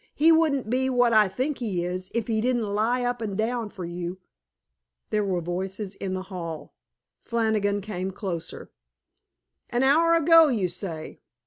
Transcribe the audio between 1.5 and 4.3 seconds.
he is, if he didn't lie up and down for you."